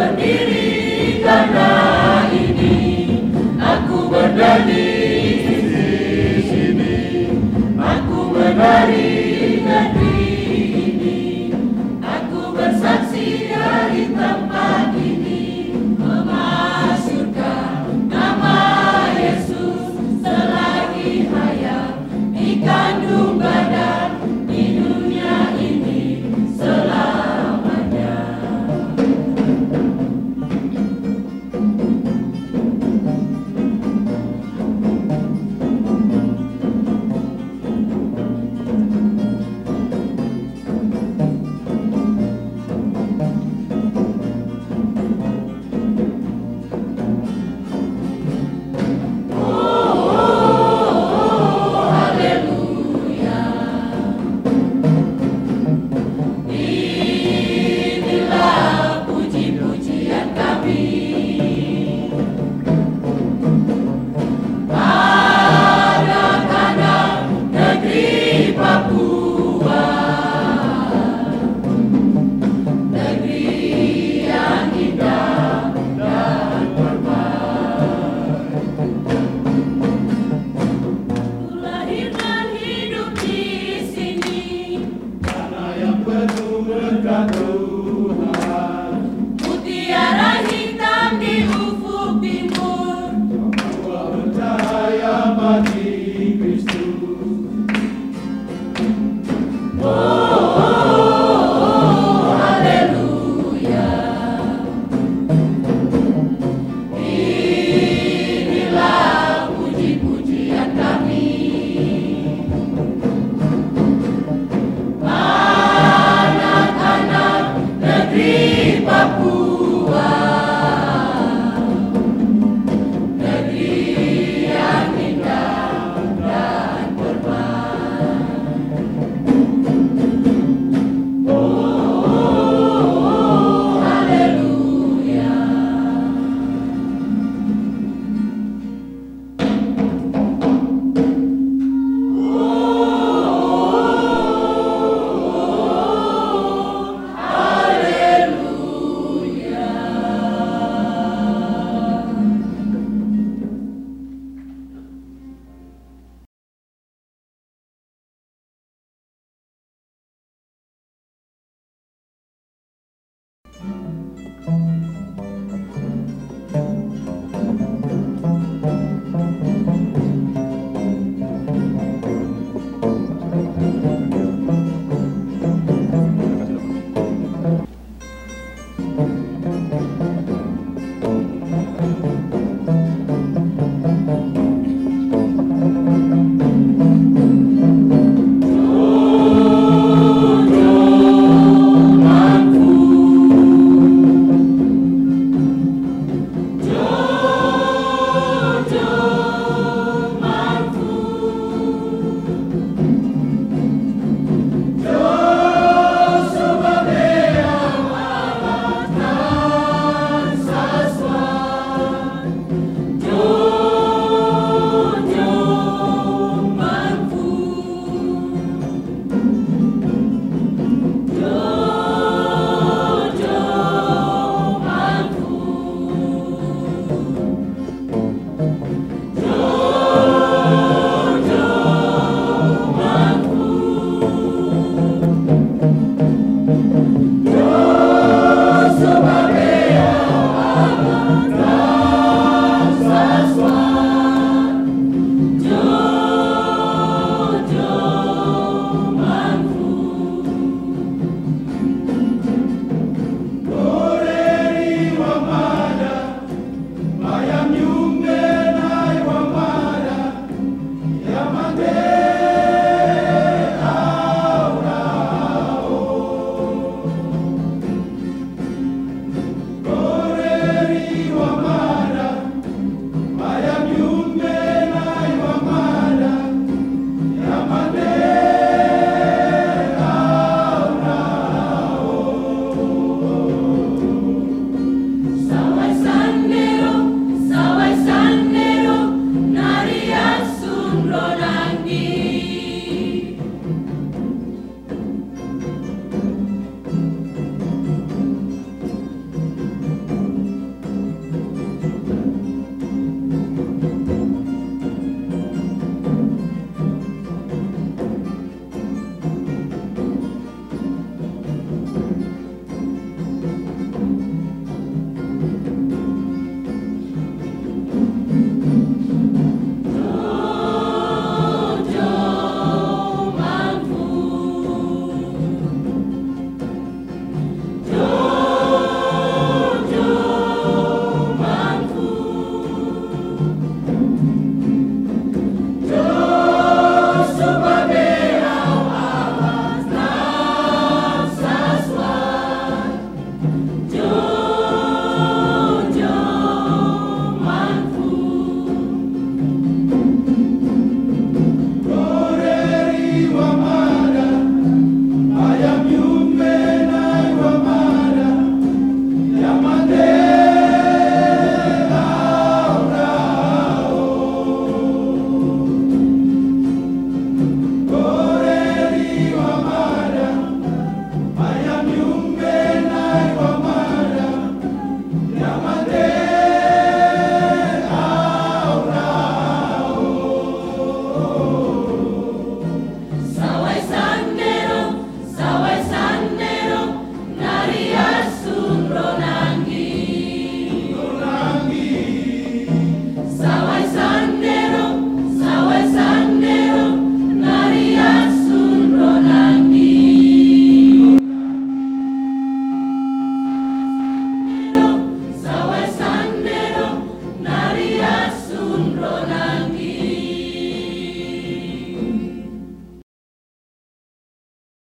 [0.00, 0.59] The Bandiri